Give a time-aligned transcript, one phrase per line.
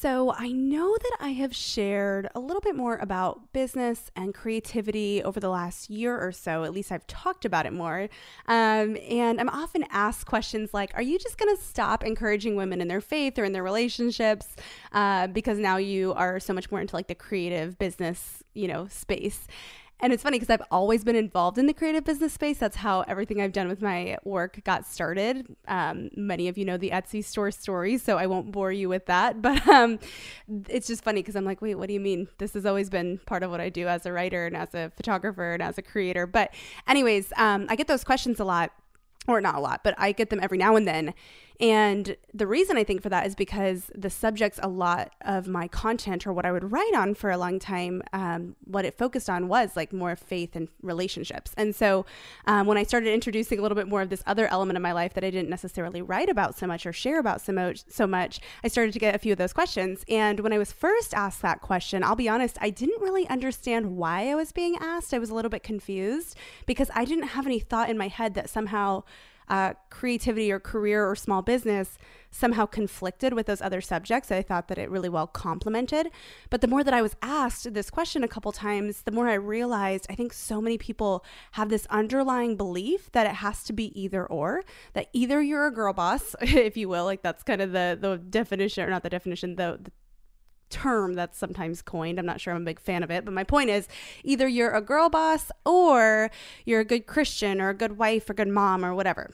[0.00, 5.22] So, I know that I have shared a little bit more about business and creativity
[5.22, 6.64] over the last year or so.
[6.64, 8.08] At least I've talked about it more.
[8.48, 12.80] Um, and I'm often asked questions like Are you just going to stop encouraging women
[12.80, 14.56] in their faith or in their relationships
[14.92, 18.86] uh, because now you are so much more into like the creative business, you know,
[18.86, 19.46] space?
[20.02, 22.58] And it's funny because I've always been involved in the creative business space.
[22.58, 25.54] That's how everything I've done with my work got started.
[25.68, 29.06] Um, many of you know the Etsy store story, so I won't bore you with
[29.06, 29.36] that.
[29.50, 29.98] But um,
[30.68, 32.28] it's just funny because I'm like, wait, what do you mean?
[32.38, 34.92] This has always been part of what I do as a writer and as a
[34.96, 36.24] photographer and as a creator.
[36.24, 36.54] But,
[36.86, 38.70] anyways, um, I get those questions a lot
[39.26, 41.14] or not a lot, but I get them every now and then.
[41.60, 45.68] And the reason I think for that is because the subjects a lot of my
[45.68, 49.28] content or what I would write on for a long time, um, what it focused
[49.28, 51.52] on was like more faith and relationships.
[51.58, 52.06] And so
[52.46, 54.92] um, when I started introducing a little bit more of this other element of my
[54.92, 58.06] life that I didn't necessarily write about so much or share about so much, so
[58.06, 60.02] much, I started to get a few of those questions.
[60.08, 63.98] And when I was first asked that question, I'll be honest, I didn't really understand
[63.98, 65.12] why I was being asked.
[65.12, 68.32] I was a little bit confused because I didn't have any thought in my head
[68.34, 69.02] that somehow
[69.50, 71.98] uh, creativity or career or small business
[72.30, 74.30] somehow conflicted with those other subjects.
[74.30, 76.10] I thought that it really well complemented.
[76.48, 79.34] But the more that I was asked this question a couple times, the more I
[79.34, 84.00] realized I think so many people have this underlying belief that it has to be
[84.00, 87.72] either or, that either you're a girl boss, if you will, like that's kind of
[87.72, 89.90] the the definition or not the definition, the, the
[90.70, 92.18] term that's sometimes coined.
[92.18, 93.88] I'm not sure I'm a big fan of it, but my point is
[94.24, 96.30] either you're a girl boss or
[96.64, 99.30] you're a good Christian or a good wife or good mom or whatever.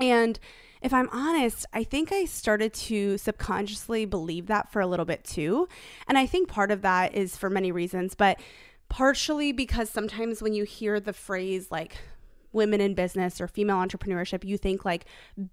[0.00, 0.38] And
[0.82, 5.24] if I'm honest, I think I started to subconsciously believe that for a little bit
[5.24, 5.68] too.
[6.06, 8.38] And I think part of that is for many reasons, but
[8.88, 11.96] partially because sometimes when you hear the phrase like
[12.52, 15.06] women in business or female entrepreneurship, you think like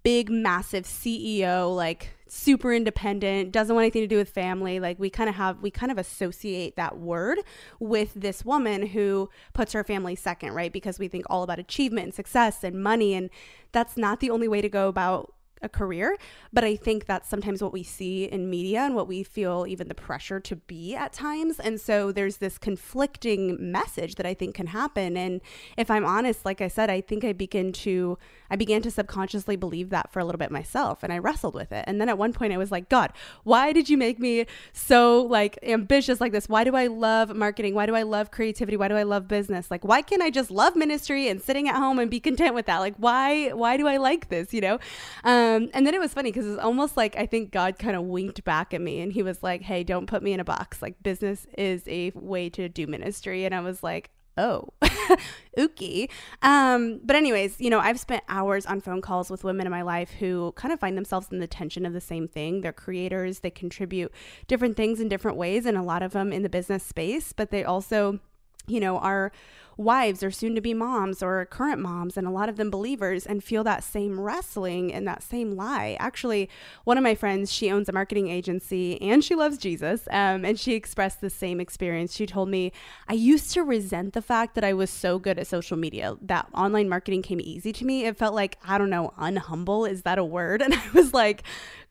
[0.04, 4.80] big, massive CEO, like super independent, doesn't want anything to do with family.
[4.80, 7.38] Like we kind of have, we kind of associate that word
[7.80, 10.74] with this woman who puts her family second, right?
[10.74, 13.14] Because we think all about achievement and success and money.
[13.14, 13.30] And
[13.72, 16.18] that's not the only way to go about a career.
[16.52, 19.88] But I think that's sometimes what we see in media and what we feel even
[19.88, 21.60] the pressure to be at times.
[21.60, 25.18] And so there's this conflicting message that I think can happen.
[25.18, 25.42] And
[25.78, 28.18] if I'm honest, like I said, I think I begin to
[28.52, 31.72] I began to subconsciously believe that for a little bit myself and I wrestled with
[31.72, 31.86] it.
[31.88, 33.12] And then at one point I was like, God,
[33.44, 36.48] why did you make me so like ambitious like this?
[36.48, 37.74] Why do I love marketing?
[37.74, 38.78] Why do I love creativity?
[38.78, 39.72] Why do I love business?
[39.72, 42.68] Like why can't I just love ministry and sitting at home and be content with
[42.68, 42.80] that?
[42.80, 44.80] Like why why do I like this, you know?
[45.24, 47.96] Um um, and then it was funny because it's almost like I think God kind
[47.96, 50.44] of winked back at me and he was like, Hey, don't put me in a
[50.44, 50.82] box.
[50.82, 53.46] Like, business is a way to do ministry.
[53.46, 54.70] And I was like, Oh,
[55.58, 56.10] ookie.
[56.42, 59.84] Um, but, anyways, you know, I've spent hours on phone calls with women in my
[59.84, 62.62] life who kind of find themselves in the tension of the same thing.
[62.62, 64.12] They're creators, they contribute
[64.48, 67.52] different things in different ways, and a lot of them in the business space, but
[67.52, 68.20] they also,
[68.68, 69.32] you know, our
[69.78, 73.26] wives or soon to be moms or current moms, and a lot of them believers,
[73.26, 75.98] and feel that same wrestling and that same lie.
[76.00, 76.50] Actually,
[76.84, 80.08] one of my friends, she owns a marketing agency and she loves Jesus.
[80.12, 82.16] Um, and she expressed the same experience.
[82.16, 82.72] She told me,
[83.08, 86.48] I used to resent the fact that I was so good at social media, that
[86.54, 88.06] online marketing came easy to me.
[88.06, 89.90] It felt like, I don't know, unhumble.
[89.90, 90.62] Is that a word?
[90.74, 91.44] And I was like,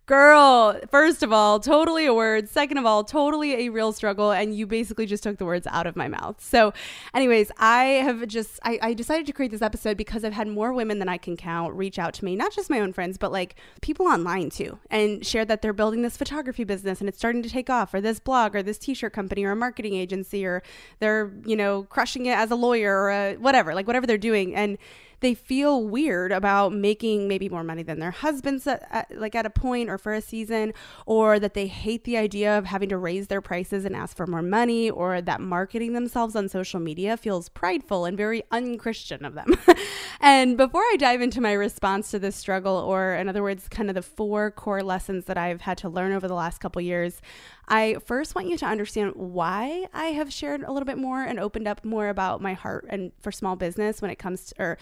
[0.07, 2.49] Girl, first of all, totally a word.
[2.49, 4.33] Second of all, totally a real struggle.
[4.33, 6.43] And you basically just took the words out of my mouth.
[6.43, 6.73] So,
[7.15, 10.73] anyways, I have just, I, I, decided to create this episode because I've had more
[10.73, 13.31] women than I can count reach out to me, not just my own friends, but
[13.31, 17.43] like people online too, and share that they're building this photography business and it's starting
[17.45, 20.45] to take off, or this blog, or this t shirt company, or a marketing agency,
[20.45, 20.65] or
[20.99, 24.53] they're, you know, crushing it as a lawyer or a, whatever, like whatever they're doing.
[24.57, 24.79] And
[25.23, 29.35] they feel weird about making maybe more money than their husbands at, at, uh, like
[29.35, 30.75] at a point or for a season
[31.07, 34.27] or that they hate the idea of having to raise their prices and ask for
[34.27, 39.35] more money or that marketing themselves on social media feels prideful and very unchristian of
[39.35, 39.55] them.
[40.21, 43.89] and before I dive into my response to this struggle or in other words kind
[43.89, 47.23] of the four core lessons that I've had to learn over the last couple years,
[47.69, 51.39] I first want you to understand why I have shared a little bit more and
[51.39, 54.79] opened up more about my heart and for small business when it comes to, or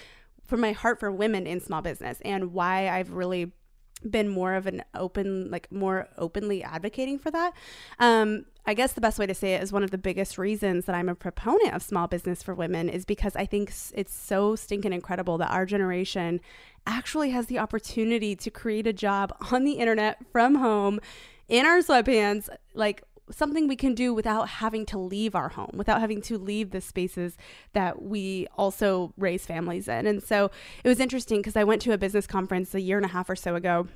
[0.50, 3.52] for my heart for women in small business and why I've really
[4.08, 7.54] been more of an open like more openly advocating for that.
[7.98, 10.84] Um i guess the best way to say it is one of the biggest reasons
[10.84, 14.54] that i'm a proponent of small business for women is because i think it's so
[14.54, 16.38] stinking incredible that our generation
[16.86, 21.00] actually has the opportunity to create a job on the internet from home
[21.50, 26.00] in our sweatpants, like something we can do without having to leave our home, without
[26.00, 27.36] having to leave the spaces
[27.72, 30.06] that we also raise families in.
[30.06, 30.50] And so
[30.84, 33.30] it was interesting because I went to a business conference a year and a half
[33.30, 33.88] or so ago.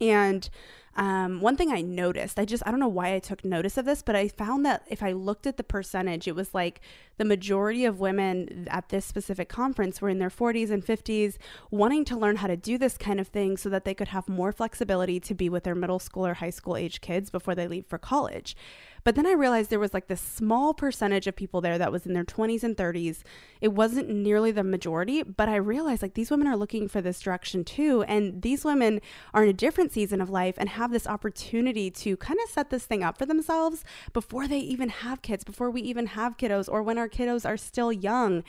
[0.00, 0.48] And
[0.96, 3.84] um, one thing I noticed, I just, I don't know why I took notice of
[3.84, 6.80] this, but I found that if I looked at the percentage, it was like
[7.18, 11.36] the majority of women at this specific conference were in their 40s and 50s,
[11.70, 14.26] wanting to learn how to do this kind of thing so that they could have
[14.26, 17.68] more flexibility to be with their middle school or high school age kids before they
[17.68, 18.56] leave for college.
[19.06, 22.06] But then I realized there was like this small percentage of people there that was
[22.06, 23.22] in their 20s and 30s.
[23.60, 27.20] It wasn't nearly the majority, but I realized like these women are looking for this
[27.20, 28.02] direction too.
[28.08, 29.00] And these women
[29.32, 32.70] are in a different season of life and have this opportunity to kind of set
[32.70, 36.68] this thing up for themselves before they even have kids, before we even have kiddos,
[36.68, 38.42] or when our kiddos are still young.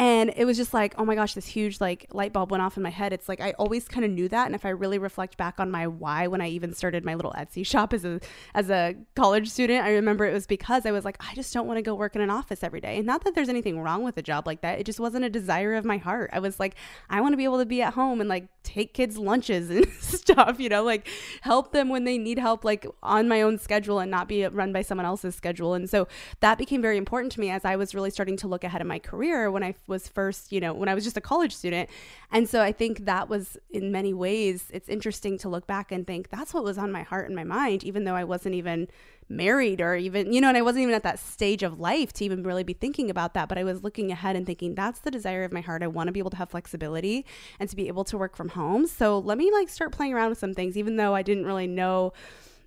[0.00, 2.78] And it was just like, oh my gosh, this huge like light bulb went off
[2.78, 3.12] in my head.
[3.12, 4.46] It's like I always kind of knew that.
[4.46, 7.34] And if I really reflect back on my why when I even started my little
[7.36, 8.18] Etsy shop as a
[8.54, 11.66] as a college student, I remember it was because I was like, I just don't
[11.66, 12.96] want to go work in an office every day.
[12.96, 14.78] And not that there's anything wrong with a job like that.
[14.78, 16.30] It just wasn't a desire of my heart.
[16.32, 16.76] I was like,
[17.10, 19.86] I want to be able to be at home and like take kids lunches and
[20.00, 21.08] stuff, you know, like
[21.42, 24.72] help them when they need help, like on my own schedule and not be run
[24.72, 25.74] by someone else's schedule.
[25.74, 26.08] And so
[26.40, 28.86] that became very important to me as I was really starting to look ahead in
[28.86, 31.90] my career when I was first, you know, when I was just a college student.
[32.32, 36.06] And so I think that was in many ways, it's interesting to look back and
[36.06, 38.88] think that's what was on my heart and my mind, even though I wasn't even
[39.28, 42.24] married or even, you know, and I wasn't even at that stage of life to
[42.24, 43.48] even really be thinking about that.
[43.48, 45.82] But I was looking ahead and thinking, that's the desire of my heart.
[45.82, 47.26] I want to be able to have flexibility
[47.58, 48.86] and to be able to work from home.
[48.86, 51.66] So let me like start playing around with some things, even though I didn't really
[51.66, 52.12] know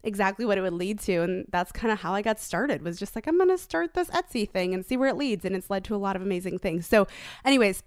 [0.04, 3.00] exactly what it would lead to and that's kind of how I got started was
[3.00, 5.56] just like I'm going to start this Etsy thing and see where it leads and
[5.56, 6.86] it's led to a lot of amazing things.
[6.86, 7.08] So
[7.46, 7.84] anyways,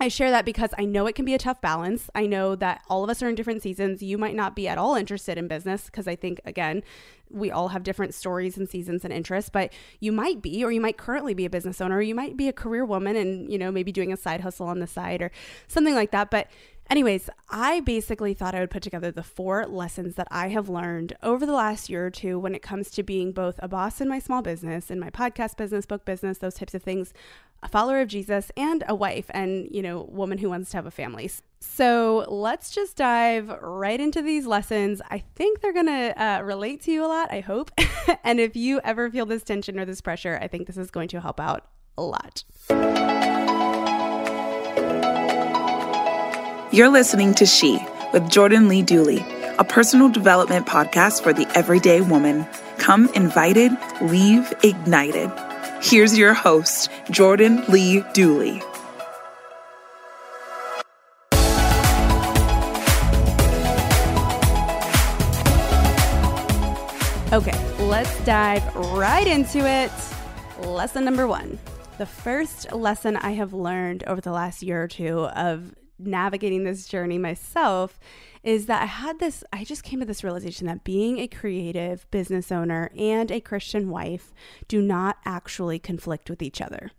[0.00, 2.08] I share that because I know it can be a tough balance.
[2.14, 4.00] I know that all of us are in different seasons.
[4.00, 6.84] You might not be at all interested in business because I think, again,
[7.30, 10.80] we all have different stories and seasons and interests, but you might be, or you
[10.80, 13.58] might currently be a business owner, or you might be a career woman and, you
[13.58, 15.32] know, maybe doing a side hustle on the side or
[15.66, 16.30] something like that.
[16.30, 16.48] But
[16.90, 21.14] Anyways, I basically thought I would put together the four lessons that I have learned
[21.22, 24.08] over the last year or two when it comes to being both a boss in
[24.08, 27.12] my small business, in my podcast business, book business, those types of things,
[27.62, 30.86] a follower of Jesus, and a wife, and, you know, woman who wants to have
[30.86, 31.30] a family.
[31.60, 35.02] So let's just dive right into these lessons.
[35.10, 37.70] I think they're going to uh, relate to you a lot, I hope.
[38.24, 41.08] and if you ever feel this tension or this pressure, I think this is going
[41.08, 41.66] to help out
[41.98, 42.44] a lot.
[46.70, 47.78] You're listening to She
[48.12, 49.24] with Jordan Lee Dooley,
[49.58, 52.46] a personal development podcast for the everyday woman.
[52.76, 53.72] Come invited,
[54.02, 55.32] leave ignited.
[55.80, 58.60] Here's your host, Jordan Lee Dooley.
[67.32, 69.90] Okay, let's dive right into it.
[70.66, 71.58] Lesson number one.
[71.96, 76.86] The first lesson I have learned over the last year or two of navigating this
[76.86, 77.98] journey myself
[78.42, 82.08] is that I had this, I just came to this realization that being a creative
[82.10, 84.32] business owner and a Christian wife
[84.68, 86.92] do not actually conflict with each other.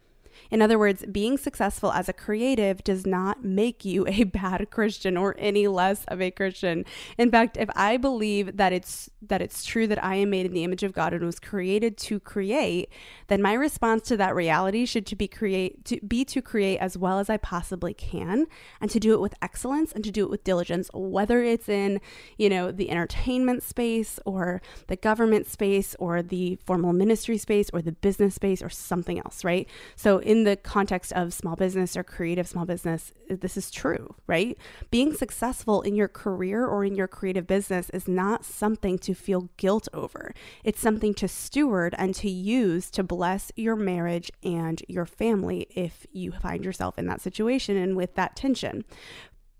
[0.51, 5.17] In other words, being successful as a creative does not make you a bad Christian
[5.17, 6.85] or any less of a Christian.
[7.17, 10.53] In fact, if I believe that it's that it's true that I am made in
[10.53, 12.89] the image of God and was created to create,
[13.27, 16.97] then my response to that reality should to be create to be to create as
[16.97, 18.47] well as I possibly can
[18.81, 22.01] and to do it with excellence and to do it with diligence, whether it's in,
[22.37, 27.81] you know, the entertainment space or the government space or the formal ministry space or
[27.81, 29.67] the business space or something else, right?
[29.95, 34.55] So in the context of small business or creative small business, this is true, right?
[34.91, 39.49] Being successful in your career or in your creative business is not something to feel
[39.57, 40.35] guilt over.
[40.63, 46.05] It's something to steward and to use to bless your marriage and your family if
[46.11, 48.85] you find yourself in that situation and with that tension.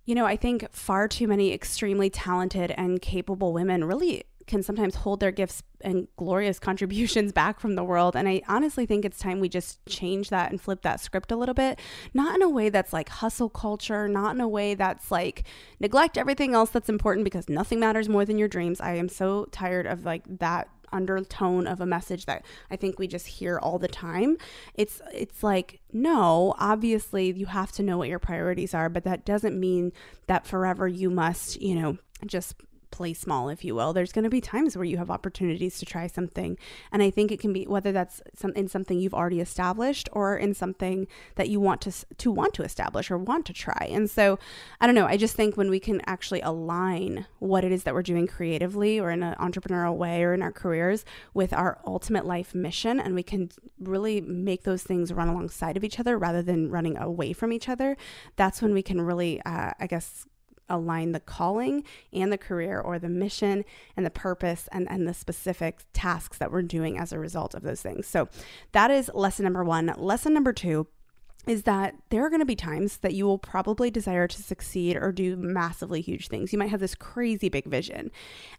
[0.06, 4.96] You know, I think far too many extremely talented and capable women really can sometimes
[4.96, 8.16] hold their gifts and glorious contributions back from the world.
[8.16, 11.38] And I honestly think it's time we just change that and flip that script a
[11.38, 11.80] little bit.
[12.14, 15.44] Not in a way that's like hustle culture, not in a way that's like
[15.80, 18.82] neglect everything else that's important because nothing matters more than your dreams.
[18.82, 23.08] I am so tired of like that undertone of a message that I think we
[23.08, 24.38] just hear all the time.
[24.74, 29.26] It's it's like no, obviously you have to know what your priorities are, but that
[29.26, 29.94] doesn't mean
[30.26, 32.56] that forever you must, you know, just
[32.92, 33.94] play small, if you will.
[33.94, 36.58] There's going to be times where you have opportunities to try something.
[36.92, 40.38] And I think it can be whether that's some, in something you've already established or
[40.38, 43.88] in something that you want to, to want to establish or want to try.
[43.92, 44.40] And so
[44.80, 45.06] I don't know.
[45.06, 49.00] I just think when we can actually align what it is that we're doing creatively
[49.00, 53.16] or in an entrepreneurial way or in our careers with our ultimate life mission, and
[53.16, 57.34] we can really make those things run alongside of each other rather than running away
[57.34, 57.98] from each other,
[58.36, 60.26] that's when we can really, uh, I guess,
[60.70, 61.84] align the calling
[62.14, 66.52] and the career or the mission and the purpose and, and the specific tasks that
[66.52, 68.08] we're doing as a result of those things.
[68.08, 68.30] So
[68.72, 69.94] that is lesson number one.
[69.98, 70.88] Lesson number two
[71.48, 74.98] is that there are going to be times that you will probably desire to succeed
[74.98, 76.52] or do massively huge things.
[76.52, 78.12] You might have this crazy big vision.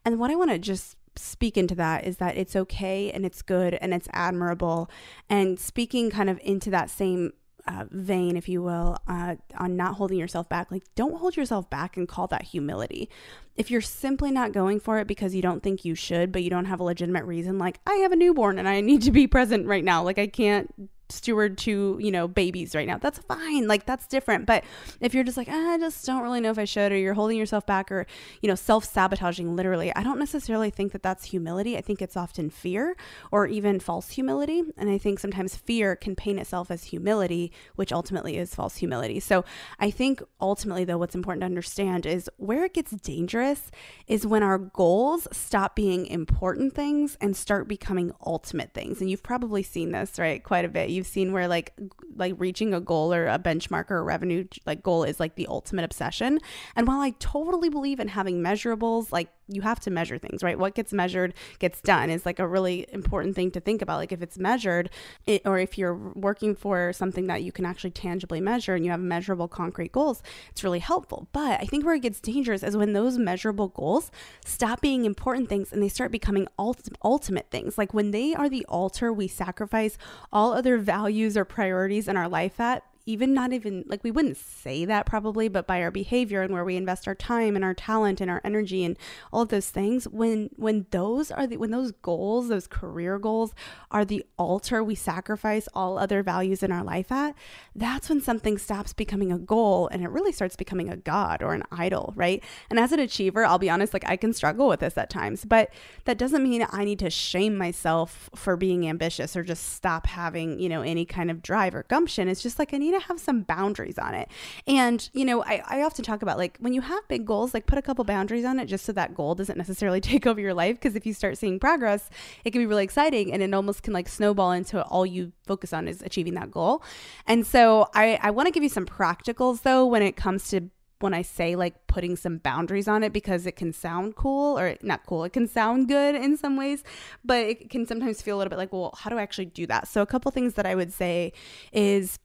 [0.04, 3.42] And what I want to just speak into that is that it's okay and it's
[3.42, 4.90] good and it's admirable.
[5.28, 7.32] And speaking kind of into that same
[7.66, 10.70] uh, vein, if you will, uh, on not holding yourself back.
[10.70, 13.08] Like, don't hold yourself back and call that humility.
[13.56, 16.50] If you're simply not going for it because you don't think you should, but you
[16.50, 19.26] don't have a legitimate reason, like, I have a newborn and I need to be
[19.26, 22.98] present right now, like, I can't steward to, you know, babies right now.
[22.98, 23.66] That's fine.
[23.66, 24.46] Like that's different.
[24.46, 24.64] But
[25.00, 27.14] if you're just like, ah, I just don't really know if I should, or you're
[27.14, 28.06] holding yourself back or,
[28.40, 31.76] you know, self sabotaging literally, I don't necessarily think that that's humility.
[31.76, 32.96] I think it's often fear
[33.30, 34.62] or even false humility.
[34.76, 39.20] And I think sometimes fear can paint itself as humility, which ultimately is false humility.
[39.20, 39.44] So
[39.78, 43.70] I think ultimately, though, what's important to understand is where it gets dangerous
[44.06, 49.00] is when our goals stop being important things and start becoming ultimate things.
[49.00, 50.42] And you've probably seen this, right?
[50.42, 50.90] Quite a bit.
[50.90, 51.72] You you've seen where like
[52.14, 55.46] like reaching a goal or a benchmark or a revenue like goal is like the
[55.46, 56.38] ultimate obsession.
[56.76, 60.58] And while I totally believe in having measurables, like you have to measure things, right?
[60.58, 63.96] What gets measured gets done is like a really important thing to think about.
[63.96, 64.90] Like if it's measured,
[65.26, 68.90] it, or if you're working for something that you can actually tangibly measure and you
[68.90, 71.28] have measurable concrete goals, it's really helpful.
[71.32, 74.10] But I think where it gets dangerous is when those measurable goals
[74.44, 77.76] stop being important things and they start becoming ultimate, ultimate things.
[77.76, 79.98] Like when they are the altar we sacrifice
[80.32, 84.36] all other values or priorities in our life at even not even like we wouldn't
[84.36, 87.74] say that probably, but by our behavior and where we invest our time and our
[87.74, 88.96] talent and our energy and
[89.32, 93.52] all of those things, when when those are the when those goals, those career goals
[93.90, 97.34] are the altar we sacrifice all other values in our life at,
[97.74, 101.54] that's when something stops becoming a goal and it really starts becoming a god or
[101.54, 102.42] an idol, right?
[102.70, 105.44] And as an achiever, I'll be honest, like I can struggle with this at times,
[105.44, 105.70] but
[106.04, 110.60] that doesn't mean I need to shame myself for being ambitious or just stop having,
[110.60, 112.28] you know, any kind of drive or gumption.
[112.28, 114.28] It's just like I need to have some boundaries on it.
[114.66, 117.66] And, you know, I, I often talk about like when you have big goals, like
[117.66, 120.54] put a couple boundaries on it just so that goal doesn't necessarily take over your
[120.54, 120.76] life.
[120.76, 122.10] Because if you start seeing progress,
[122.44, 125.72] it can be really exciting and it almost can like snowball into all you focus
[125.72, 126.82] on is achieving that goal.
[127.26, 130.70] And so I, I want to give you some practicals though when it comes to
[131.00, 134.76] when I say like putting some boundaries on it because it can sound cool or
[134.82, 136.84] not cool, it can sound good in some ways,
[137.24, 139.66] but it can sometimes feel a little bit like, well, how do I actually do
[139.66, 139.88] that?
[139.88, 141.32] So, a couple things that I would say
[141.72, 142.18] is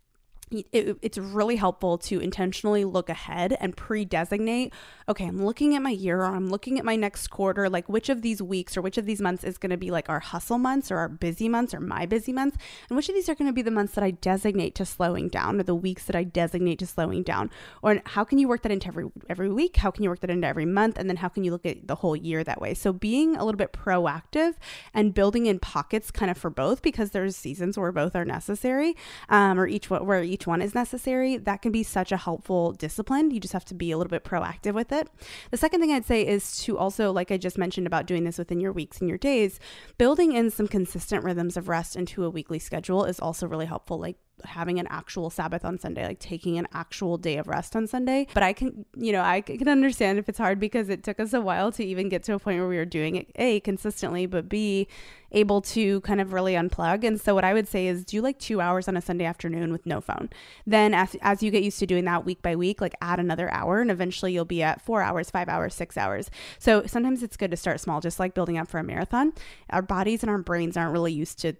[0.51, 4.73] it, it's really helpful to intentionally look ahead and pre-designate
[5.09, 8.09] okay i'm looking at my year or i'm looking at my next quarter like which
[8.09, 10.57] of these weeks or which of these months is going to be like our hustle
[10.57, 12.57] months or our busy months or my busy months?
[12.89, 15.27] And which of these are going to be the months that i designate to slowing
[15.27, 17.49] down or the weeks that i designate to slowing down?
[17.81, 19.77] Or how can you work that into every every week?
[19.77, 20.97] How can you work that into every month?
[20.97, 22.73] And then how can you look at the whole year that way?
[22.73, 24.55] So being a little bit proactive
[24.93, 28.95] and building in pockets kind of for both because there's seasons where both are necessary
[29.29, 32.73] um, or each what where each one is necessary, that can be such a helpful
[32.73, 33.31] discipline.
[33.31, 35.07] You just have to be a little bit proactive with it.
[35.49, 38.37] The second thing I'd say is to also, like I just mentioned about doing this
[38.37, 39.61] within your weeks and your days,
[39.97, 43.97] building in some consistent rhythms of rest into a weekly schedule is also really helpful.
[43.97, 47.87] Like having an actual Sabbath on Sunday, like taking an actual day of rest on
[47.87, 48.27] Sunday.
[48.33, 51.33] But I can, you know, I can understand if it's hard because it took us
[51.33, 54.25] a while to even get to a point where we were doing it, A, consistently,
[54.25, 54.87] but B,
[55.31, 57.03] able to kind of really unplug.
[57.03, 59.71] And so what I would say is do like two hours on a Sunday afternoon
[59.71, 60.29] with no phone.
[60.65, 63.51] Then as, as you get used to doing that week by week, like add another
[63.51, 66.29] hour and eventually you'll be at four hours, five hours, six hours.
[66.59, 69.33] So sometimes it's good to start small, just like building up for a marathon.
[69.69, 71.55] Our bodies and our brains aren't really used to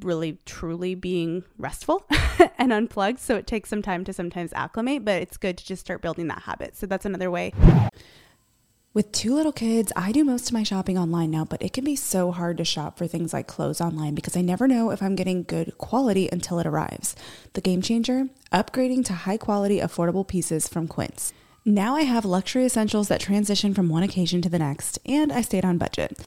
[0.00, 2.06] really truly being restful
[2.58, 3.18] and unplugged.
[3.18, 6.28] So it takes some time to sometimes acclimate, but it's good to just start building
[6.28, 6.76] that habit.
[6.76, 7.52] So that's another way.
[8.92, 11.84] With two little kids, I do most of my shopping online now, but it can
[11.84, 15.00] be so hard to shop for things like clothes online because I never know if
[15.00, 17.14] I'm getting good quality until it arrives.
[17.52, 21.32] The game changer upgrading to high quality, affordable pieces from Quince.
[21.64, 25.42] Now I have luxury essentials that transition from one occasion to the next, and I
[25.42, 26.26] stayed on budget.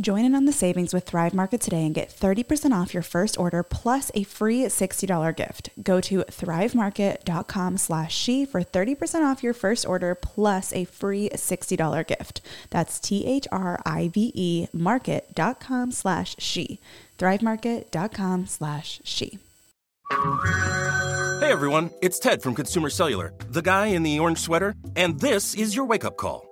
[0.00, 3.38] Join in on the savings with Thrive Market today and get 30% off your first
[3.38, 5.68] order plus a free $60 gift.
[5.82, 12.06] Go to thrivemarket.com slash she for 30% off your first order plus a free $60
[12.06, 12.40] gift.
[12.70, 16.80] That's T-H-R-I-V-E market.com slash she.
[17.18, 19.38] thrivemarket.com slash she.
[20.10, 25.54] Hey everyone, it's Ted from Consumer Cellular, the guy in the orange sweater, and this
[25.54, 26.51] is your wake-up call.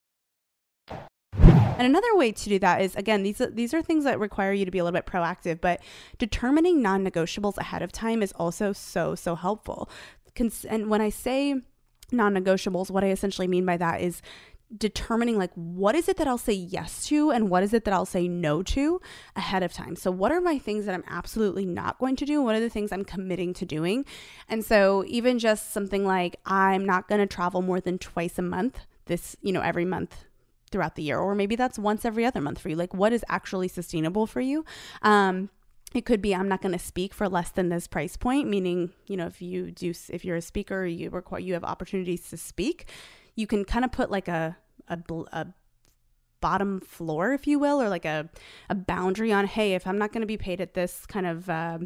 [1.81, 4.65] And another way to do that is again, these these are things that require you
[4.65, 5.81] to be a little bit proactive, but
[6.19, 9.89] determining non-negotiables ahead of time is also so so helpful.
[10.35, 11.55] Cons- and when I say
[12.11, 14.21] non-negotiables, what I essentially mean by that is
[14.77, 17.95] determining like what is it that I'll say yes to and what is it that
[17.95, 19.01] I'll say no to
[19.35, 19.95] ahead of time.
[19.95, 22.43] So what are my things that I'm absolutely not going to do?
[22.43, 24.05] What are the things I'm committing to doing?
[24.47, 28.43] And so even just something like I'm not going to travel more than twice a
[28.43, 30.25] month this, you know, every month
[30.71, 32.75] throughout the year or maybe that's once every other month for you.
[32.75, 34.65] Like what is actually sustainable for you?
[35.01, 35.49] Um
[35.93, 38.91] it could be i'm not going to speak for less than this price point meaning
[39.07, 42.37] you know if you do if you're a speaker you require you have opportunities to
[42.37, 42.89] speak
[43.35, 44.57] you can kind of put like a
[44.87, 44.97] a,
[45.31, 45.47] a
[46.39, 48.29] bottom floor if you will or like a,
[48.69, 51.49] a boundary on hey if i'm not going to be paid at this kind of
[51.49, 51.79] uh,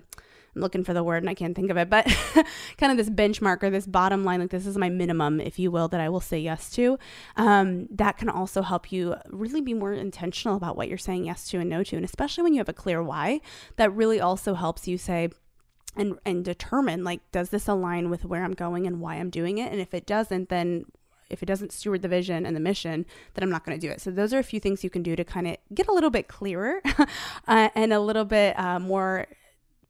[0.55, 2.05] I'm looking for the word and I can't think of it, but
[2.77, 5.69] kind of this benchmark or this bottom line, like this is my minimum, if you
[5.69, 6.97] will, that I will say yes to.
[7.35, 11.47] Um, that can also help you really be more intentional about what you're saying yes
[11.49, 11.95] to and no to.
[11.95, 13.41] And especially when you have a clear why,
[13.75, 15.29] that really also helps you say,
[15.97, 19.57] and, and determine like, does this align with where I'm going and why I'm doing
[19.57, 19.71] it?
[19.71, 20.85] And if it doesn't, then
[21.29, 23.91] if it doesn't steward the vision and the mission, then I'm not going to do
[23.91, 24.01] it.
[24.01, 26.09] So those are a few things you can do to kind of get a little
[26.09, 26.81] bit clearer
[27.47, 29.27] uh, and a little bit uh, more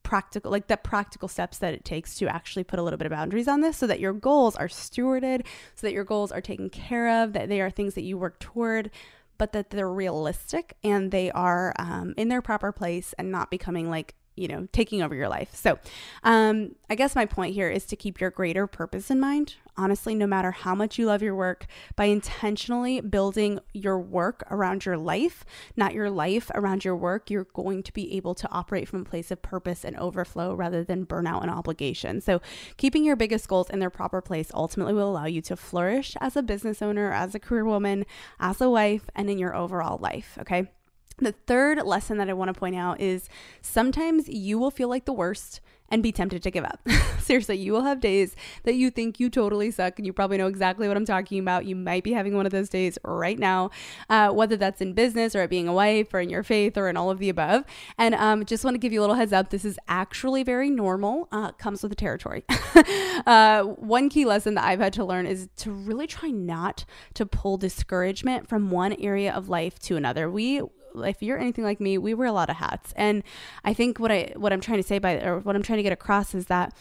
[0.05, 3.11] practical like the practical steps that it takes to actually put a little bit of
[3.11, 6.69] boundaries on this so that your goals are stewarded so that your goals are taken
[6.69, 8.91] care of that they are things that you work toward
[9.37, 13.89] but that they're realistic and they are um, in their proper place and not becoming
[13.89, 15.55] like you know, taking over your life.
[15.55, 15.79] So,
[16.23, 19.55] um, I guess my point here is to keep your greater purpose in mind.
[19.77, 24.85] Honestly, no matter how much you love your work, by intentionally building your work around
[24.85, 25.43] your life,
[25.75, 29.05] not your life around your work, you're going to be able to operate from a
[29.05, 32.21] place of purpose and overflow rather than burnout and obligation.
[32.21, 32.41] So,
[32.77, 36.35] keeping your biggest goals in their proper place ultimately will allow you to flourish as
[36.35, 38.05] a business owner, as a career woman,
[38.39, 40.37] as a wife, and in your overall life.
[40.41, 40.69] Okay.
[41.17, 43.29] The third lesson that I want to point out is
[43.61, 46.79] sometimes you will feel like the worst and be tempted to give up.
[47.19, 50.47] Seriously, you will have days that you think you totally suck, and you probably know
[50.47, 51.65] exactly what I'm talking about.
[51.65, 53.69] You might be having one of those days right now,
[54.09, 56.89] uh, whether that's in business or at being a wife or in your faith or
[56.89, 57.65] in all of the above.
[57.97, 60.69] And um, just want to give you a little heads up this is actually very
[60.69, 62.43] normal, uh, comes with the territory.
[63.25, 67.25] uh, one key lesson that I've had to learn is to really try not to
[67.25, 70.29] pull discouragement from one area of life to another.
[70.29, 70.61] We
[71.03, 72.93] if you're anything like me, we wear a lot of hats.
[72.95, 73.23] And
[73.63, 75.83] I think what I what I'm trying to say by or what I'm trying to
[75.83, 76.73] get across is that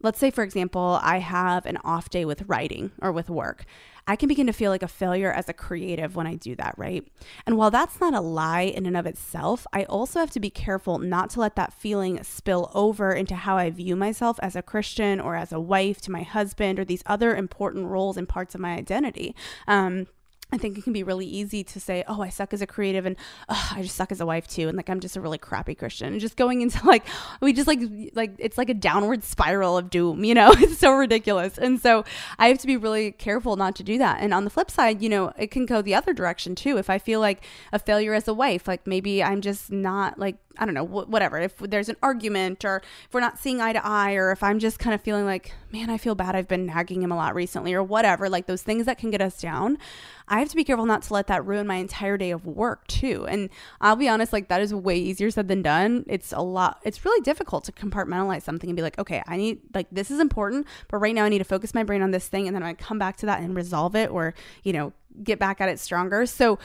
[0.00, 3.64] let's say for example, I have an off day with writing or with work.
[4.08, 6.74] I can begin to feel like a failure as a creative when I do that,
[6.78, 7.06] right?
[7.46, 10.48] And while that's not a lie in and of itself, I also have to be
[10.48, 14.62] careful not to let that feeling spill over into how I view myself as a
[14.62, 18.54] Christian or as a wife to my husband or these other important roles and parts
[18.54, 19.36] of my identity.
[19.66, 20.06] Um,
[20.50, 23.04] I think it can be really easy to say, "Oh, I suck as a creative,
[23.04, 23.16] and
[23.48, 25.74] oh, I just suck as a wife too," and like I'm just a really crappy
[25.74, 27.04] Christian, and just going into like
[27.40, 27.80] we just like
[28.14, 30.54] like it's like a downward spiral of doom, you know?
[30.58, 32.04] It's so ridiculous, and so
[32.38, 34.20] I have to be really careful not to do that.
[34.20, 36.78] And on the flip side, you know, it can go the other direction too.
[36.78, 40.36] If I feel like a failure as a wife, like maybe I'm just not like
[40.58, 41.38] I don't know, whatever.
[41.38, 44.58] If there's an argument or if we're not seeing eye to eye, or if I'm
[44.58, 47.34] just kind of feeling like, man, I feel bad, I've been nagging him a lot
[47.34, 49.78] recently, or whatever, like those things that can get us down,
[50.26, 52.86] I have to be careful not to let that ruin my entire day of work
[52.86, 53.26] too.
[53.26, 56.04] And I'll be honest, like that is way easier said than done.
[56.08, 59.60] It's a lot, it's really difficult to compartmentalize something and be like, okay, I need,
[59.74, 62.28] like, this is important, but right now I need to focus my brain on this
[62.28, 64.92] thing and then I come back to that and resolve it or, you know,
[65.22, 66.26] get back at it stronger.
[66.26, 66.58] So,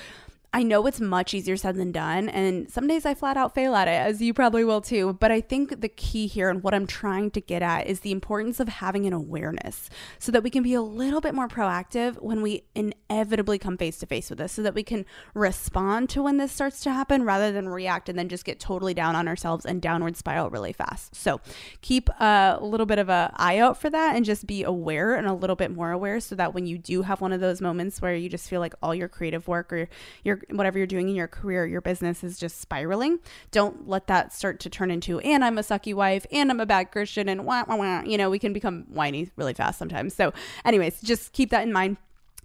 [0.55, 2.29] I know it's much easier said than done.
[2.29, 5.13] And some days I flat out fail at it, as you probably will too.
[5.13, 8.11] But I think the key here and what I'm trying to get at is the
[8.11, 9.89] importance of having an awareness
[10.19, 13.97] so that we can be a little bit more proactive when we inevitably come face
[13.99, 17.23] to face with this, so that we can respond to when this starts to happen
[17.23, 20.73] rather than react and then just get totally down on ourselves and downward spiral really
[20.73, 21.15] fast.
[21.15, 21.41] So
[21.81, 25.25] keep a little bit of an eye out for that and just be aware and
[25.25, 28.01] a little bit more aware so that when you do have one of those moments
[28.03, 29.89] where you just feel like all your creative work or
[30.23, 33.19] your whatever you're doing in your career, your business is just spiraling.
[33.51, 36.65] Don't let that start to turn into, and I'm a sucky wife, and I'm a
[36.65, 38.01] bad Christian, and wah, wah, wah.
[38.03, 40.13] You know, we can become whiny really fast sometimes.
[40.13, 40.33] So,
[40.65, 41.97] anyways, just keep that in mind.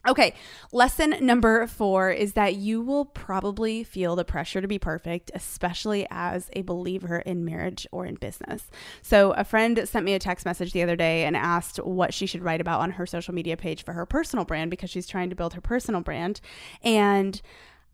[0.06, 0.34] Okay,
[0.72, 6.06] lesson number four is that you will probably feel the pressure to be perfect, especially
[6.10, 8.70] as a believer in marriage or in business.
[9.02, 12.26] So, a friend sent me a text message the other day and asked what she
[12.26, 15.30] should write about on her social media page for her personal brand because she's trying
[15.30, 16.40] to build her personal brand.
[16.82, 17.42] And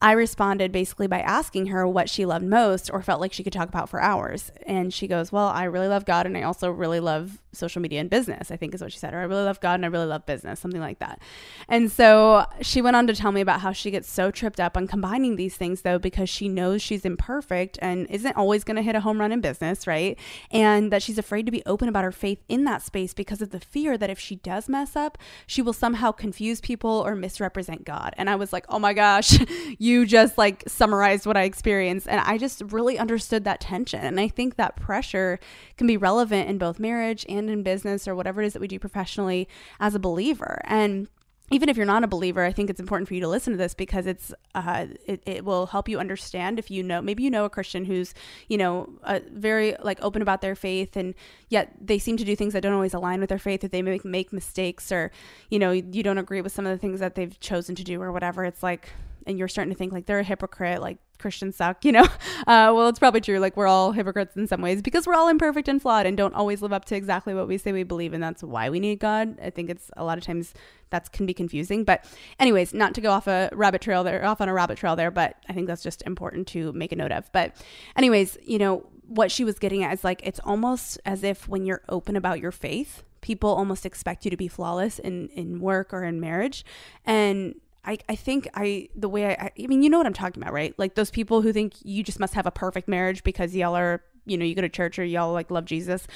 [0.04, 3.54] I responded basically by asking her what she loved most or felt like she could
[3.54, 4.52] talk about for hours.
[4.66, 8.00] And she goes, Well, I really love God and I also really love social media
[8.00, 9.14] and business, I think is what she said.
[9.14, 11.22] Or I really love God and I really love business, something like that.
[11.70, 14.76] And so she went on to tell me about how she gets so tripped up
[14.76, 18.82] on combining these things though, because she knows she's imperfect and isn't always going to
[18.82, 20.18] hit a home run in business, right?
[20.50, 23.52] And that she's afraid to be open about her faith in that space because of
[23.52, 27.86] the fear that if she does mess up, she will somehow confuse people or misrepresent
[27.86, 28.12] God.
[28.18, 29.38] And I was like, oh my gosh,
[29.78, 32.08] you just like summarized what I experienced.
[32.08, 34.00] And I just really understood that tension.
[34.00, 35.38] And I think that pressure
[35.76, 38.68] can be relevant in both marriage and in business or whatever it is that we
[38.68, 40.60] do professionally as a believer.
[40.64, 41.08] And
[41.50, 43.56] even if you're not a believer, I think it's important for you to listen to
[43.58, 47.30] this because it's uh, it, it will help you understand if you know maybe you
[47.30, 48.14] know a Christian who's
[48.48, 51.14] you know uh, very like open about their faith and
[51.50, 53.82] yet they seem to do things that don't always align with their faith or they
[53.82, 55.12] make make mistakes or
[55.50, 58.00] you know you don't agree with some of the things that they've chosen to do
[58.00, 58.46] or whatever.
[58.46, 58.88] It's like
[59.26, 62.06] and you're starting to think like they're a hypocrite, like Christians suck, you know?
[62.46, 63.38] Uh, well, it's probably true.
[63.38, 66.34] Like we're all hypocrites in some ways because we're all imperfect and flawed and don't
[66.34, 68.12] always live up to exactly what we say we believe.
[68.12, 69.38] And that's why we need God.
[69.40, 70.52] I think it's a lot of times
[70.90, 71.84] that can be confusing.
[71.84, 72.04] But,
[72.38, 75.10] anyways, not to go off a rabbit trail there, off on a rabbit trail there,
[75.10, 77.32] but I think that's just important to make a note of.
[77.32, 77.56] But,
[77.96, 81.64] anyways, you know, what she was getting at is like it's almost as if when
[81.64, 85.94] you're open about your faith, people almost expect you to be flawless in in work
[85.94, 86.64] or in marriage
[87.06, 87.54] and
[87.86, 90.52] I, I think I the way I I mean you know what I'm talking about
[90.52, 90.74] right?
[90.78, 94.02] Like those people who think you just must have a perfect marriage because y'all are
[94.26, 96.06] you know, you go to church or y'all like love Jesus.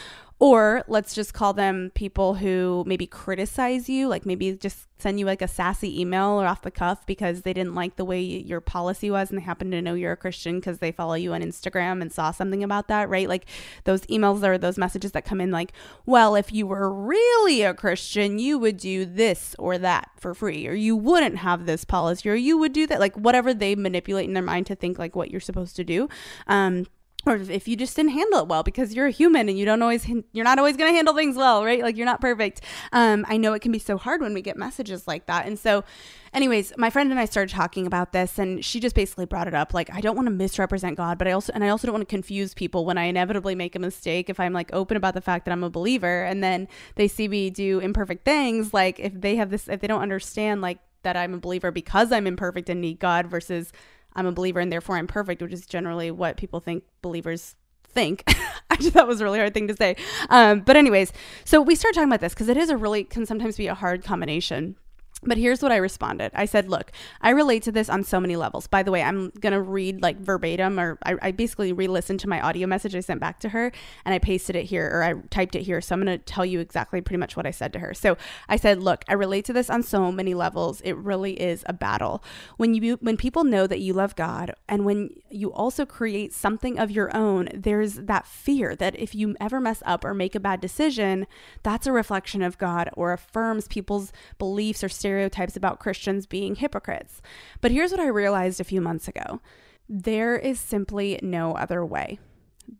[0.40, 5.26] Or let's just call them people who maybe criticize you, like maybe just send you
[5.26, 8.60] like a sassy email or off the cuff because they didn't like the way your
[8.60, 11.42] policy was and they happen to know you're a Christian because they follow you on
[11.42, 13.28] Instagram and saw something about that, right?
[13.28, 13.46] Like
[13.82, 15.72] those emails or those messages that come in, like,
[16.06, 20.68] well, if you were really a Christian, you would do this or that for free,
[20.68, 24.28] or you wouldn't have this policy, or you would do that, like whatever they manipulate
[24.28, 26.08] in their mind to think like what you're supposed to do.
[26.46, 26.86] Um,
[27.26, 29.82] or if you just didn't handle it well because you're a human and you don't
[29.82, 31.82] always you're not always going to handle things well right?
[31.82, 32.62] Like you're not perfect.
[32.92, 35.46] Um, i know it can be so hard when we get messages like that.
[35.46, 35.84] And so
[36.32, 39.54] anyways my friend and i started talking about this and she just basically brought it
[39.54, 41.94] up like i don't want to misrepresent god but i also and i also don't
[41.94, 45.14] want to confuse people when i inevitably make a mistake if i'm like open about
[45.14, 48.98] the fact that i'm a believer and then they see me do imperfect things like
[49.00, 52.26] if they have this if they don't understand like that i'm a believer because i'm
[52.26, 53.72] imperfect and need god versus
[54.18, 57.54] I'm a believer and therefore I'm perfect, which is generally what people think believers
[57.84, 58.24] think.
[58.70, 59.94] I just that was a really hard thing to say.
[60.28, 61.12] Um, but anyways,
[61.44, 63.74] so we start talking about this because it is a really can sometimes be a
[63.74, 64.76] hard combination
[65.24, 66.30] but here's what I responded.
[66.34, 68.68] I said, Look, I relate to this on so many levels.
[68.68, 72.20] By the way, I'm going to read like verbatim, or I, I basically re listened
[72.20, 73.72] to my audio message I sent back to her
[74.04, 75.80] and I pasted it here, or I typed it here.
[75.80, 77.94] So I'm going to tell you exactly pretty much what I said to her.
[77.94, 78.16] So
[78.48, 80.80] I said, Look, I relate to this on so many levels.
[80.82, 82.22] It really is a battle.
[82.56, 86.78] When you, when people know that you love God and when you also create something
[86.78, 90.40] of your own, there's that fear that if you ever mess up or make a
[90.40, 91.26] bad decision,
[91.64, 95.07] that's a reflection of God or affirms people's beliefs or stereotypes
[95.56, 97.20] about Christians being hypocrites.
[97.60, 99.40] But here's what I realized a few months ago
[99.88, 102.18] there is simply no other way.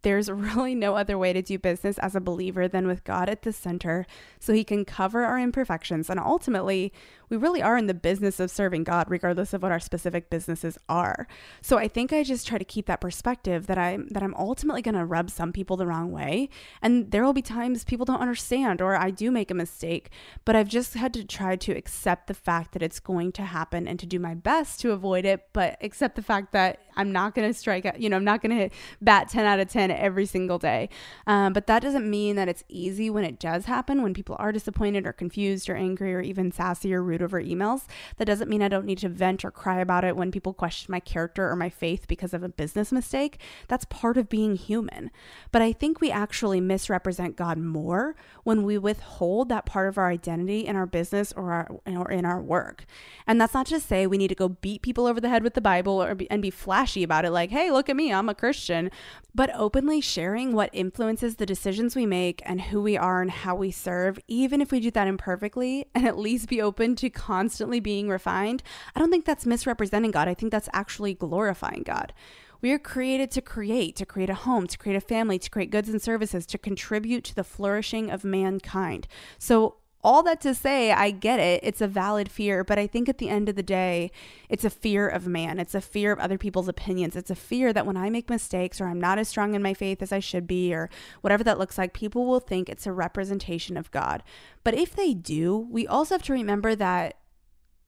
[0.03, 3.43] There's really no other way to do business as a believer than with God at
[3.43, 4.07] the center
[4.39, 6.93] so he can cover our imperfections and ultimately
[7.29, 10.79] we really are in the business of serving God, regardless of what our specific businesses
[10.89, 11.27] are.
[11.61, 14.83] So I think I just try to keep that perspective that I'm that I'm ultimately
[14.83, 16.49] going to rub some people the wrong way,
[16.81, 20.11] and there will be times people don't understand or I do make a mistake.
[20.45, 23.87] But I've just had to try to accept the fact that it's going to happen
[23.87, 27.35] and to do my best to avoid it, but accept the fact that I'm not
[27.35, 28.01] going to strike out.
[28.01, 30.89] You know, I'm not going to bat 10 out of 10 every single day.
[31.27, 34.03] Um, but that doesn't mean that it's easy when it does happen.
[34.03, 37.85] When people are disappointed or confused or angry or even sassy or rude over emails.
[38.17, 40.91] That doesn't mean I don't need to vent or cry about it when people question
[40.91, 43.41] my character or my faith because of a business mistake.
[43.69, 45.11] That's part of being human.
[45.53, 50.09] But I think we actually misrepresent God more when we withhold that part of our
[50.09, 52.85] identity in our business or, our, or in our work.
[53.27, 55.55] And that's not to say we need to go beat people over the head with
[55.55, 56.51] the Bible or be, and be
[56.89, 58.91] flashy about it, like, hey, look at me, I'm a Christian.
[59.35, 63.55] But openly sharing what influences the decisions we make and who we are and how
[63.55, 67.79] we serve, even if we do that imperfectly, and at least be open to constantly
[67.79, 68.63] being refined,
[68.95, 70.29] I don't think that's misrepresenting God.
[70.29, 72.15] I think that's actually glorifying God.
[72.61, 75.71] We are created to create, to create a home, to create a family, to create
[75.71, 79.07] goods and services, to contribute to the flourishing of mankind.
[79.39, 81.61] So all that to say, I get it.
[81.63, 84.11] It's a valid fear, but I think at the end of the day,
[84.49, 85.59] it's a fear of man.
[85.59, 87.17] It's a fear of other people's opinions.
[87.17, 89.75] It's a fear that when I make mistakes or I'm not as strong in my
[89.75, 90.89] faith as I should be, or
[91.21, 94.23] whatever that looks like, people will think it's a representation of God.
[94.63, 97.17] But if they do, we also have to remember that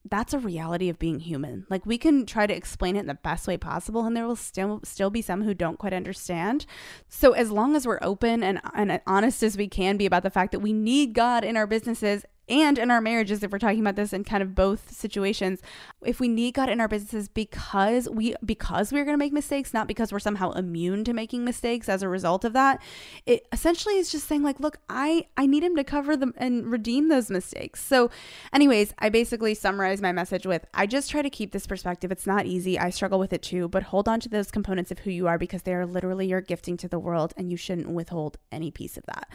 [0.09, 1.67] that's a reality of being human.
[1.69, 4.37] Like we can try to explain it in the best way possible and there will
[4.37, 6.65] still still be some who don't quite understand.
[7.09, 10.31] So as long as we're open and, and honest as we can be about the
[10.31, 13.81] fact that we need God in our businesses and in our marriages if we're talking
[13.81, 15.61] about this in kind of both situations
[16.05, 19.75] if we need god in our businesses because we because we're going to make mistakes
[19.75, 22.81] not because we're somehow immune to making mistakes as a result of that
[23.27, 26.71] it essentially is just saying like look i i need him to cover them and
[26.71, 27.83] redeem those mistakes.
[27.83, 28.11] So
[28.53, 32.11] anyways i basically summarize my message with i just try to keep this perspective.
[32.11, 32.79] It's not easy.
[32.79, 35.39] I struggle with it too but hold on to those components of who you are
[35.39, 38.97] because they are literally your gifting to the world and you shouldn't withhold any piece
[38.97, 39.29] of that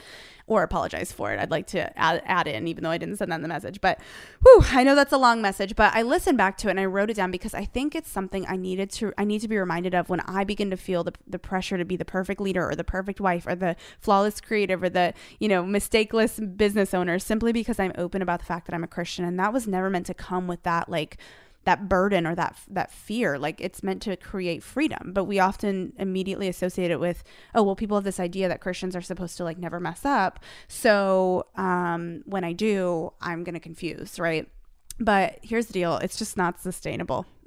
[0.46, 1.40] or apologize for it.
[1.40, 3.80] I'd like to add, add in even though i didn't send in the message.
[3.80, 4.00] But
[4.42, 7.10] whew, I know that's a long message, but I listened to it and I wrote
[7.10, 9.94] it down because I think it's something I needed to I need to be reminded
[9.94, 12.74] of when I begin to feel the, the pressure to be the perfect leader or
[12.74, 17.52] the perfect wife or the flawless creative or the, you know, mistakeless business owner simply
[17.52, 19.24] because I'm open about the fact that I'm a Christian.
[19.24, 21.18] And that was never meant to come with that like
[21.64, 23.38] that burden or that that fear.
[23.38, 25.12] Like it's meant to create freedom.
[25.12, 28.94] But we often immediately associate it with oh well people have this idea that christians
[28.94, 30.40] are supposed to like never mess up.
[30.68, 34.48] So um, when i do i'm gonna confuse right
[34.98, 37.26] but here's the deal it's just not sustainable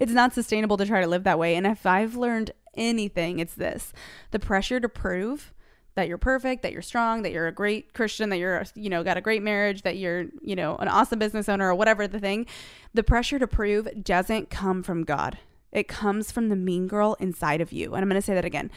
[0.00, 3.54] it's not sustainable to try to live that way and if i've learned anything it's
[3.54, 3.92] this
[4.30, 5.52] the pressure to prove
[5.96, 9.02] that you're perfect, that you're strong, that you're a great Christian, that you're, you know,
[9.02, 12.20] got a great marriage, that you're, you know, an awesome business owner or whatever the
[12.20, 12.46] thing,
[12.94, 15.38] the pressure to prove doesn't come from God.
[15.72, 17.94] It comes from the mean girl inside of you.
[17.94, 18.70] And I'm going to say that again.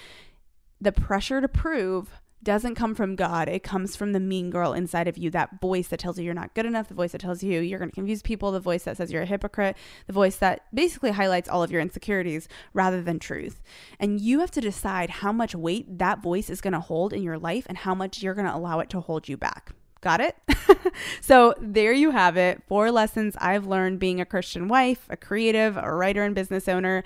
[0.81, 2.11] the pressure to prove
[2.43, 3.47] doesn't come from God.
[3.47, 6.33] It comes from the mean girl inside of you, that voice that tells you you're
[6.33, 8.83] not good enough, the voice that tells you you're going to confuse people, the voice
[8.83, 9.77] that says you're a hypocrite,
[10.07, 13.61] the voice that basically highlights all of your insecurities rather than truth.
[13.99, 17.23] And you have to decide how much weight that voice is going to hold in
[17.23, 19.73] your life and how much you're going to allow it to hold you back.
[20.03, 20.35] Got it?
[21.21, 22.61] so, there you have it.
[22.67, 27.03] Four lessons I've learned being a Christian wife, a creative, a writer, and business owner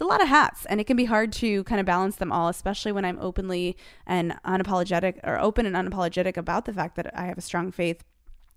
[0.00, 2.48] a lot of hats and it can be hard to kind of balance them all,
[2.48, 7.26] especially when I'm openly and unapologetic or open and unapologetic about the fact that I
[7.26, 8.02] have a strong faith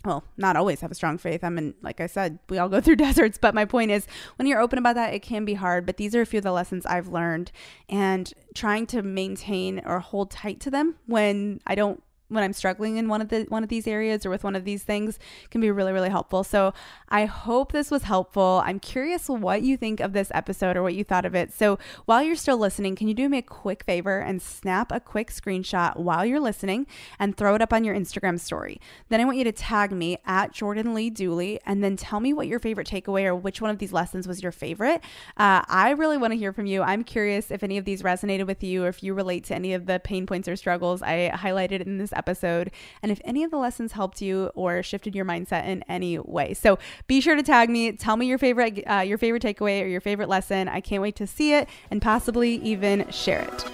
[0.06, 1.46] well, not always have a strong faith.
[1.46, 3.38] I mean, like I said, we all go through deserts.
[3.38, 5.86] But my point is, when you're open about that, it can be hard.
[5.86, 7.54] But these are a few of the lessons I've learned
[7.88, 12.98] and trying to maintain or hold tight to them when I don't when I'm struggling
[12.98, 15.20] in one of the one of these areas or with one of these things
[15.52, 16.44] can be really really helpful.
[16.44, 16.74] So
[17.10, 18.62] I hope this was helpful.
[18.66, 21.54] I'm curious what you think of this episode or what you thought of it.
[21.54, 25.00] So while you're still listening, can you do me a quick favor and snap a
[25.00, 26.88] quick screenshot while you're listening
[27.20, 28.80] and throw it up on your Instagram story.
[29.10, 32.34] Then I want you to tag me at Jordan Lee Dooley and then tell me
[32.34, 35.02] what your favorite takeaway or which one of these lessons was your favorite.
[35.38, 36.82] Uh, I really want to hear from you.
[36.82, 39.74] I'm curious if any of these resonated with you or if you relate to any
[39.74, 43.44] of the pain points or struggles I highlighted in this episode episode and if any
[43.44, 46.54] of the lessons helped you or shifted your mindset in any way.
[46.54, 47.92] So be sure to tag me.
[47.92, 50.68] Tell me your favorite uh, your favorite takeaway or your favorite lesson.
[50.68, 53.66] I can't wait to see it and possibly even share it.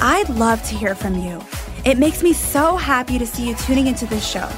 [0.00, 1.42] I'd love to hear from you.
[1.84, 4.48] It makes me so happy to see you tuning into this show.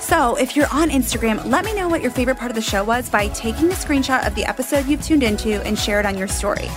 [0.00, 2.82] So, if you're on Instagram, let me know what your favorite part of the show
[2.82, 6.18] was by taking a screenshot of the episode you've tuned into and share it on
[6.18, 6.68] your story.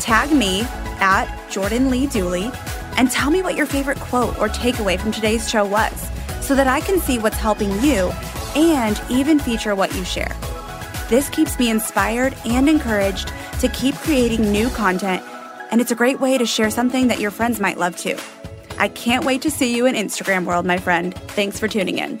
[0.00, 0.62] Tag me
[1.00, 2.50] at Jordan Lee Dooley
[2.96, 6.08] and tell me what your favorite quote or takeaway from today's show was
[6.40, 8.10] so that I can see what's helping you
[8.56, 10.34] and even feature what you share.
[11.08, 15.22] This keeps me inspired and encouraged to keep creating new content,
[15.70, 18.16] and it's a great way to share something that your friends might love too.
[18.78, 21.14] I can't wait to see you in Instagram world, my friend.
[21.14, 22.20] Thanks for tuning in.